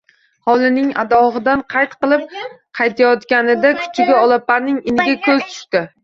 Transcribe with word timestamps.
Hovlining 0.49 0.85
adog`idan 1.01 1.59
qayt 1.73 1.91
qilib 2.05 2.23
qaytayotganida 2.79 3.73
kuchugi 3.83 4.15
Olaparning 4.23 4.79
iniga 4.93 5.15
ko`zi 5.27 5.37
tushdi 5.43 5.83